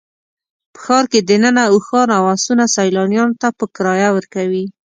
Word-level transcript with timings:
په 0.73 0.79
ښار 0.83 1.05
کې 1.11 1.19
دننه 1.29 1.63
اوښان 1.71 2.07
او 2.17 2.23
اسونه 2.35 2.63
سیلانیانو 2.75 3.39
ته 3.41 3.47
په 3.57 3.65
کرایه 3.75 4.09
ورکوي. 4.17 4.65